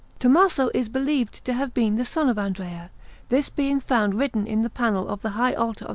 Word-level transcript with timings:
Tommaso 0.17 0.71
is 0.73 0.89
believed 0.89 1.45
to 1.45 1.53
have 1.53 1.75
been 1.75 1.95
the 1.95 2.05
son 2.05 2.27
of 2.27 2.39
Andrea, 2.39 2.89
this 3.29 3.49
being 3.49 3.79
found 3.79 4.15
written 4.15 4.47
in 4.47 4.63
the 4.63 4.69
panel 4.71 5.07
of 5.07 5.21
the 5.21 5.29
high 5.37 5.53
altar 5.53 5.85
of 5.85 5.89
S. 5.89 5.89